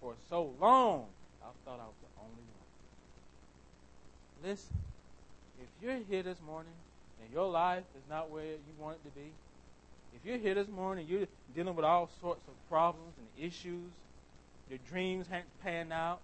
[0.00, 1.06] For so long,
[1.42, 2.44] I thought I was the only
[4.42, 4.50] one.
[4.50, 4.76] Listen,
[5.60, 6.72] if you're here this morning
[7.22, 9.30] and your life is not where you want it to be,
[10.14, 13.90] if you're here this morning, you're dealing with all sorts of problems and issues,
[14.68, 16.20] your dreams haven't panned out,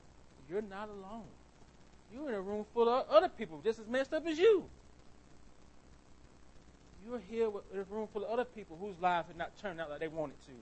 [0.50, 1.24] you're not alone.
[2.12, 4.64] You're in a room full of other people just as messed up as you.
[7.06, 9.90] You're here with a room full of other people whose lives have not turned out
[9.90, 10.52] like they wanted to,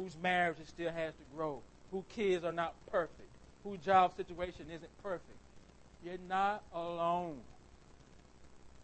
[0.00, 3.28] whose marriage still has to grow, whose kids are not perfect,
[3.64, 5.26] whose job situation isn't perfect.
[6.04, 7.40] You're not alone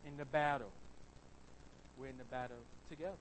[0.07, 0.71] in the battle.
[1.99, 2.57] We're in the battle
[2.91, 3.13] together.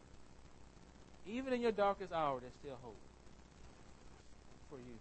[1.28, 2.96] Even in your darkest hour, there's still hope
[4.72, 4.98] for you.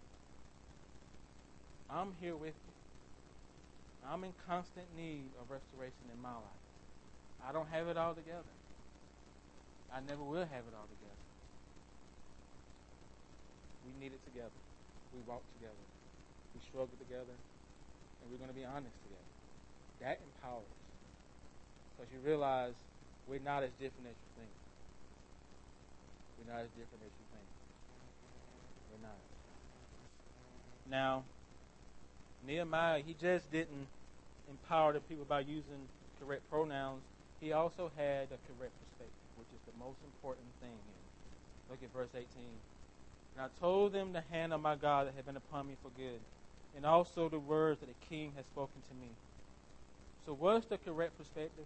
[1.89, 4.11] I'm here with you.
[4.11, 6.63] I'm in constant need of restoration in my life.
[7.47, 8.43] I don't have it all together.
[9.93, 11.21] I never will have it all together.
[13.87, 14.59] We need it together.
[15.15, 15.83] We walk together.
[16.53, 17.33] We struggle together.
[17.33, 19.31] And we're going to be honest together.
[20.01, 20.77] That empowers.
[21.95, 22.75] Because you realize
[23.27, 24.53] we're not as different as you think.
[26.37, 27.47] We're not as different as you think.
[28.91, 29.19] We're not.
[30.89, 31.23] Now,
[32.45, 33.87] Nehemiah, he just didn't
[34.49, 35.87] empower the people by using
[36.19, 37.01] correct pronouns.
[37.41, 39.26] He also had a correct perspective,
[39.67, 41.05] the most important thing here.
[41.69, 42.25] Look at verse 18.
[43.35, 45.89] And I told them the hand of my God that had been upon me for
[45.99, 46.19] good,
[46.75, 49.09] and also the words that the king had spoken to me.
[50.25, 51.65] So, what's the correct perspective?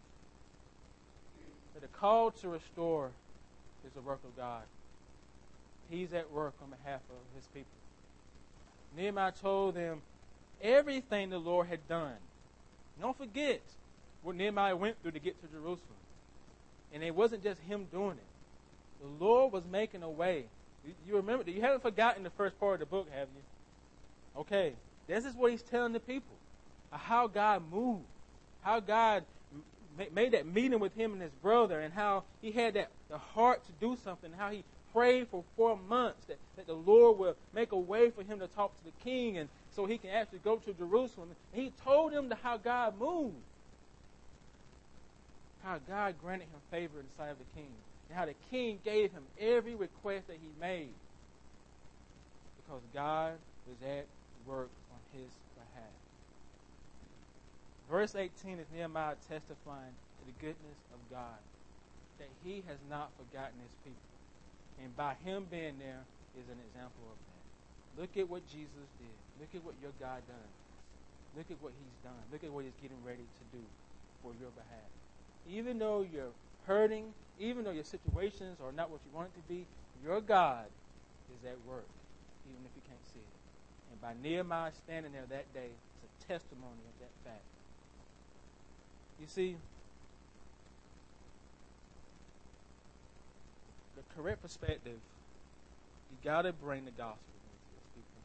[1.73, 3.11] That the call to restore
[3.85, 4.63] is the work of God.
[5.89, 7.71] He's at work on behalf of his people.
[8.97, 10.01] Nehemiah told them
[10.61, 12.17] everything the Lord had done.
[12.99, 13.61] Don't forget
[14.21, 16.00] what Nehemiah went through to get to Jerusalem.
[16.93, 19.01] And it wasn't just him doing it.
[19.01, 20.45] The Lord was making a way.
[21.07, 24.41] You, remember, you haven't forgotten the first part of the book, have you?
[24.41, 24.73] Okay.
[25.07, 26.35] This is what he's telling the people.
[26.91, 28.05] How God moved.
[28.61, 29.23] How God
[30.13, 33.61] made that meeting with him and his brother and how he had that the heart
[33.65, 37.71] to do something, how he prayed for four months that, that the Lord will make
[37.71, 40.57] a way for him to talk to the king and so he can actually go
[40.57, 41.29] to Jerusalem.
[41.53, 43.35] And he told him how God moved.
[45.63, 47.71] How God granted him favor in the sight of the king.
[48.09, 50.93] And how the king gave him every request that he made.
[52.57, 53.33] Because God
[53.67, 54.05] was at
[54.47, 55.95] work on his behalf.
[57.89, 61.39] Verse 18 is Nehemiah testifying to the goodness of God.
[62.19, 64.11] That he has not forgotten his people.
[64.81, 66.01] And by him being there
[66.39, 68.01] is an example of that.
[68.01, 69.17] Look at what Jesus did.
[69.39, 70.51] Look at what your God done.
[71.37, 72.23] Look at what he's done.
[72.31, 73.63] Look at what he's getting ready to do
[74.23, 74.91] for your behalf.
[75.49, 76.33] Even though you're
[76.65, 79.65] hurting, even though your situations are not what you want it to be,
[80.03, 80.65] your God
[81.37, 81.87] is at work,
[82.49, 83.41] even if you can't see it.
[83.91, 87.43] And by Nehemiah standing there that day, it's a testimony of that fact.
[89.19, 89.55] You see,
[93.95, 94.97] the correct perspective,
[96.09, 98.21] you got to bring the gospel into people.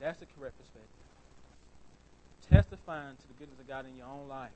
[0.00, 0.90] That's the correct perspective.
[2.50, 4.50] Testifying to the goodness of God in your own life.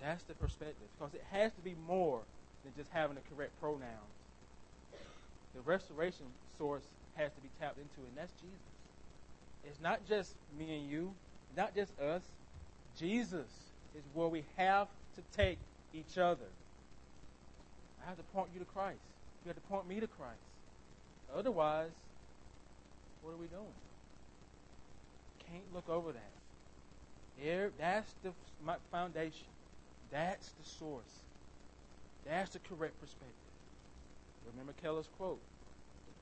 [0.00, 0.88] That's the perspective.
[0.98, 2.20] Because it has to be more
[2.64, 4.14] than just having the correct pronouns.
[5.54, 6.84] The restoration source
[7.16, 8.58] has to be tapped into, and that's Jesus.
[9.64, 11.12] It's not just me and you,
[11.56, 12.22] not just us.
[12.96, 13.48] Jesus
[13.96, 15.58] is where we have to take
[15.92, 16.46] each other.
[18.02, 19.00] I have to point you to Christ.
[19.44, 20.38] You have to point me to Christ.
[21.36, 21.90] Otherwise,
[23.22, 23.66] what are we doing?
[25.50, 26.32] Can't look over that.
[27.42, 28.32] There, that's the
[28.90, 29.46] foundation.
[30.10, 31.22] That's the source.
[32.26, 33.34] That's the correct perspective.
[34.52, 35.40] Remember Keller's quote.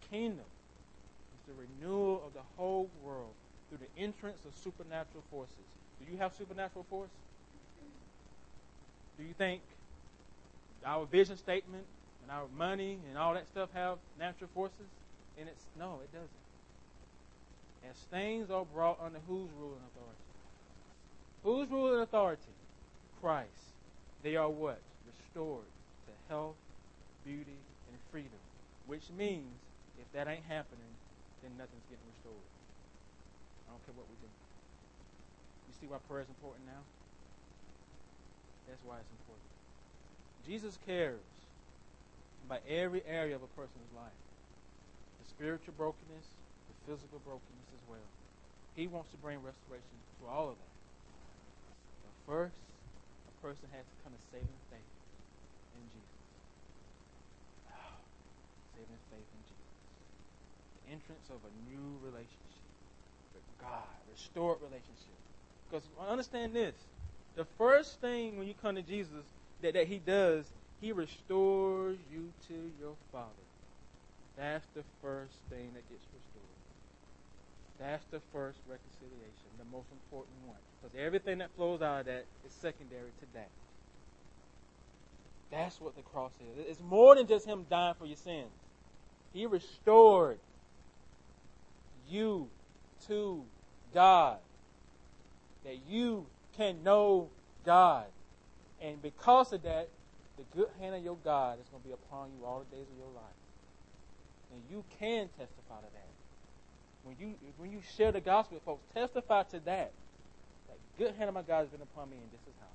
[0.01, 3.33] The kingdom is the renewal of the whole world
[3.69, 5.55] through the entrance of supernatural forces.
[6.05, 7.11] Do you have supernatural force?
[9.19, 9.63] Do you think
[10.85, 11.85] our vision statement
[12.23, 14.87] and our money and all that stuff have natural forces?
[15.39, 16.31] And it's no, it doesn't.
[17.91, 20.27] As things are brought under whose rule and authority?
[21.45, 22.43] Whose rule and authority?
[23.21, 23.76] Christ.
[24.23, 24.81] They are what?
[25.07, 25.69] Restored
[26.07, 26.57] to health,
[27.25, 27.59] beauty,
[27.91, 28.41] and freedom.
[28.87, 29.55] Which means
[29.99, 30.93] if that ain't happening,
[31.43, 32.47] then nothing's getting restored.
[33.67, 34.31] I don't care what we do.
[35.67, 36.83] You see why prayer is important now?
[38.69, 39.51] That's why it's important.
[40.47, 41.23] Jesus cares
[42.47, 44.15] about every area of a person's life
[45.19, 46.27] the spiritual brokenness,
[46.69, 48.07] the physical brokenness as well.
[48.77, 50.75] He wants to bring restoration to all of that.
[52.05, 52.61] But first,
[53.47, 54.91] person has to come to saving faith
[55.79, 56.19] in Jesus.
[57.71, 57.95] Oh,
[58.75, 59.71] saving faith in Jesus.
[60.83, 62.67] The entrance of a new relationship
[63.39, 65.15] with God, restored relationship.
[65.71, 66.75] Because understand this
[67.39, 69.23] the first thing when you come to Jesus
[69.63, 70.51] that, that He does,
[70.83, 73.47] He restores you to your Father.
[74.35, 76.56] That's the first thing that gets restored.
[77.79, 80.57] That's the first reconciliation, the most important one.
[80.81, 83.49] Because everything that flows out of that is secondary to that.
[85.51, 86.65] That's what the cross is.
[86.69, 88.51] It's more than just Him dying for your sins.
[89.33, 90.39] He restored
[92.09, 92.49] you
[93.09, 93.43] to
[93.95, 94.39] God.
[95.65, 97.29] That you can know
[97.65, 98.07] God.
[98.81, 99.89] And because of that,
[100.37, 102.87] the good hand of your God is going to be upon you all the days
[102.91, 103.25] of your life.
[104.53, 106.07] And you can testify to that.
[107.07, 109.95] When you when you share the gospel with folks, testify to that.
[110.67, 112.75] That good hand of my God has been upon me, and this is how.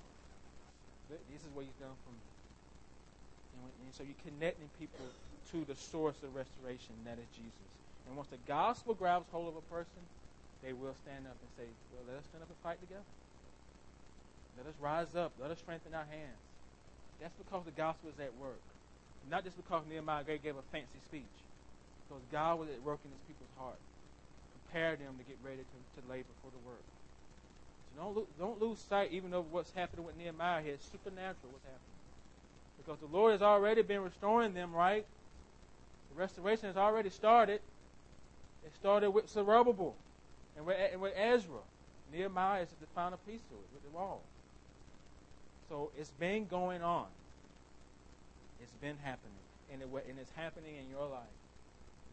[1.27, 2.23] This is what He's done for me.
[3.51, 5.03] And, when, and so you're connecting people
[5.51, 7.69] to the source of restoration, that is Jesus.
[8.07, 9.99] And once the gospel grabs hold of a person,
[10.63, 13.03] they will stand up and say, Well, let us stand up and fight together.
[14.55, 15.35] Let us rise up.
[15.43, 16.39] Let us strengthen our hands.
[17.19, 18.63] That's because the gospel is at work.
[19.29, 21.35] Not just because Nehemiah gave a fancy speech.
[22.07, 23.79] Because God was at work in his people's heart.
[24.71, 26.83] Prepare them to get ready to, to labor for the work.
[27.91, 30.73] So don't, lo- don't lose sight, even of what's happening with Nehemiah here.
[30.75, 31.99] It's supernatural what's happening.
[32.77, 35.05] Because the Lord has already been restoring them, right?
[36.13, 37.59] The restoration has already started.
[38.65, 39.93] It started with Zerubbabel
[40.55, 41.59] and with, and with Ezra.
[42.13, 44.21] Nehemiah is the final piece to it, with the wall.
[45.69, 47.07] So it's been going on.
[48.61, 49.31] It's been happening.
[49.71, 51.40] And, it, and it's happening in your life.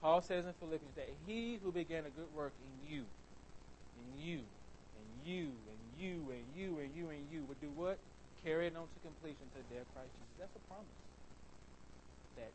[0.00, 4.40] Paul says in Philippians that he who began a good work in you, in you,
[4.94, 7.98] and you, and you, and you, and you, and you, would do what?
[8.46, 10.34] Carry it on to completion to the day of Christ Jesus.
[10.38, 10.98] That's a promise.
[12.38, 12.50] That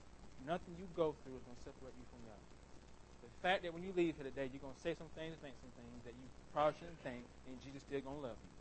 [0.47, 2.43] nothing you go through is going to separate you from God.
[3.27, 5.51] The fact that when you leave here today, you're going to say some things, think
[5.59, 6.25] some things that you
[6.55, 8.51] probably shouldn't think, and Jesus still going to love you.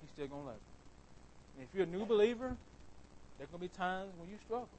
[0.00, 0.76] He's still going to love you.
[1.60, 2.56] And if you're a new believer,
[3.36, 4.72] there's going to be times when you struggle.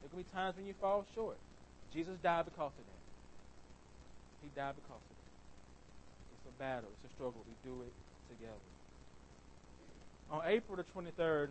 [0.00, 1.36] There's going to be times when you fall short.
[1.92, 3.00] Jesus died because of that.
[4.42, 5.30] He died because of that.
[6.36, 6.88] It's a battle.
[7.02, 7.44] It's a struggle.
[7.46, 7.92] We do it
[8.28, 8.70] together.
[10.30, 11.48] On April the 23rd,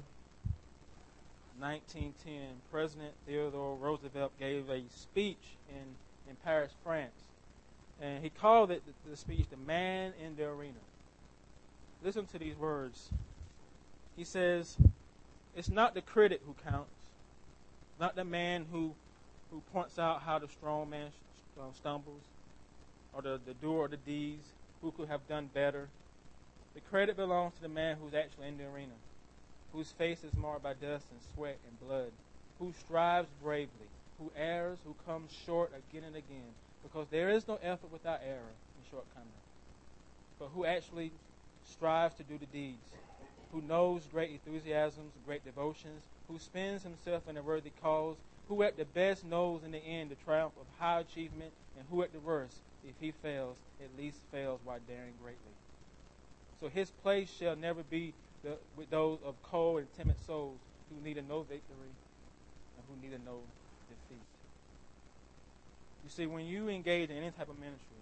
[1.59, 7.11] 1910, President Theodore Roosevelt gave a speech in, in Paris, France.
[8.01, 10.79] And he called it the, the speech, The Man in the Arena.
[12.01, 13.09] Listen to these words.
[14.15, 14.77] He says,
[15.55, 16.91] It's not the critic who counts,
[17.99, 18.93] not the man who,
[19.51, 21.07] who points out how the strong man
[21.59, 22.21] uh, stumbles,
[23.13, 24.45] or the, the doer of the deeds
[24.81, 25.87] who could have done better.
[26.75, 28.93] The credit belongs to the man who's actually in the arena,
[29.73, 32.11] whose face is marred by dust and sweat and blood,
[32.59, 33.89] who strives bravely,
[34.19, 38.37] who errs, who comes short again and again, because there is no effort without error
[38.37, 39.27] and shortcoming,
[40.39, 41.11] but who actually
[41.65, 42.89] strives to do the deeds
[43.51, 48.15] who knows great enthusiasms, great devotions, who spends himself in a worthy cause,
[48.49, 52.01] who at the best knows in the end the triumph of high achievement, and who
[52.01, 55.53] at the worst, if he fails, at least fails while daring greatly.
[56.59, 60.57] So his place shall never be the, with those of cold and timid souls
[60.89, 61.93] who neither know victory
[62.75, 63.39] and who neither know
[63.87, 64.25] defeat.
[66.03, 68.01] You see, when you engage in any type of ministry,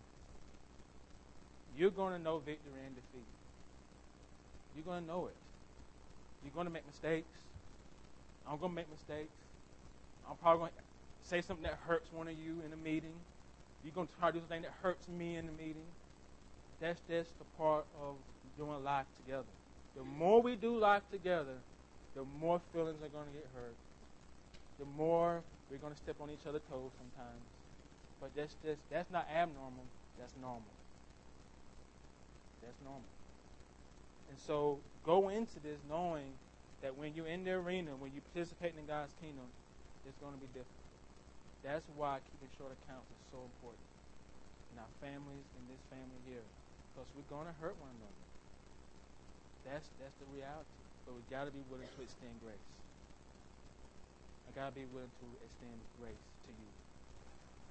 [1.77, 3.27] you're going to know victory and defeat.
[4.75, 5.35] You're going to know it.
[6.43, 7.27] You're going to make mistakes.
[8.49, 9.33] I'm going to make mistakes.
[10.29, 13.13] I'm probably going to say something that hurts one of you in a meeting.
[13.83, 15.87] You're going to try to do something that hurts me in the meeting.
[16.81, 18.15] That's just the part of
[18.57, 19.47] doing life together.
[19.95, 21.57] The more we do life together,
[22.15, 23.75] the more feelings are going to get hurt.
[24.79, 27.43] The more we're going to step on each other's toes sometimes.
[28.21, 29.85] But that's just that's not abnormal.
[30.19, 30.73] That's normal.
[32.61, 33.09] That's normal.
[34.29, 36.33] And so go into this knowing
[36.81, 39.45] that when you're in the arena, when you're participating in God's kingdom,
[40.07, 40.83] it's going to be different.
[41.61, 43.85] That's why keeping short accounts is so important
[44.71, 46.45] in our families, in this family here,
[46.95, 48.23] because we're going to hurt one another.
[49.67, 50.71] That's that's the reality.
[51.03, 52.67] But we got to be willing to extend grace.
[54.47, 56.69] I got to be willing to extend grace to you,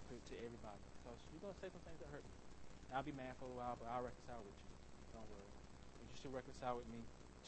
[0.08, 2.34] to, to everybody, because you're going to say some things that hurt me.
[2.92, 4.72] I'll be mad for a while, but I'll reconcile with you.
[5.16, 5.56] Don't worry
[6.26, 6.98] to reconcile with me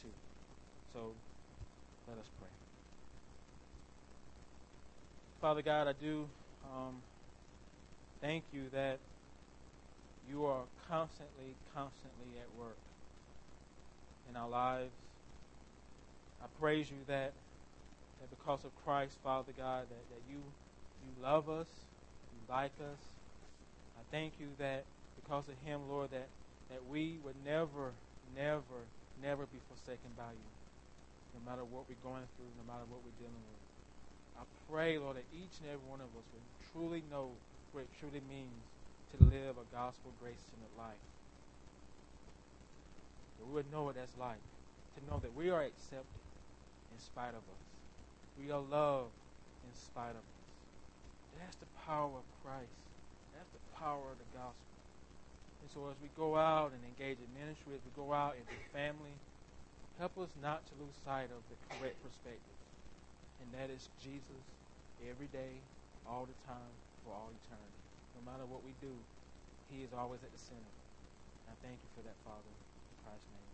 [0.01, 0.13] too.
[0.93, 1.11] So
[2.07, 2.68] let us pray.
[5.41, 6.27] Father God, I do
[6.65, 6.95] um,
[8.19, 8.99] thank you that
[10.29, 12.75] you are constantly, constantly at work
[14.29, 14.91] in our lives.
[16.43, 17.31] I praise you that,
[18.19, 20.43] that because of Christ, Father God, that, that you
[21.07, 21.67] you love us,
[22.33, 22.99] you like us.
[23.95, 24.83] I thank you that
[25.15, 26.27] because of him, Lord, that,
[26.69, 27.93] that we would never,
[28.35, 28.83] never,
[29.23, 30.49] never be forsaken by you,
[31.33, 33.68] no matter what we're going through, no matter what we're dealing with.
[34.39, 37.35] I pray, Lord, that each and every one of us would truly know
[37.75, 38.63] what it truly means
[39.11, 41.03] to live a gospel grace centered life.
[43.39, 44.39] That we would know what that's like.
[44.95, 46.23] To know that we are accepted
[46.95, 47.63] in spite of us.
[48.39, 49.11] We are loved
[49.67, 50.39] in spite of us.
[51.35, 52.79] That's the power of Christ.
[53.35, 54.71] That's the power of the gospel.
[55.63, 58.55] And so as we go out and engage in ministry, as we go out into
[58.71, 59.15] family,
[59.99, 62.58] help us not to lose sight of the correct perspective.
[63.41, 64.43] And that is Jesus
[65.09, 65.55] every day,
[66.05, 66.73] all the time,
[67.03, 67.83] for all eternity.
[68.15, 68.91] No matter what we do,
[69.71, 70.73] he is always at the center.
[71.47, 72.51] I thank you for that, Father.
[72.51, 73.48] In Christ's name.